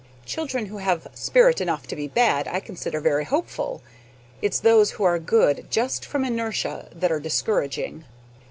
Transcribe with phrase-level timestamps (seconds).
[0.25, 3.83] Children who have spirit enough to be bad I consider very hopeful.
[4.41, 8.05] It's those who are good just from inertia that are discouraging.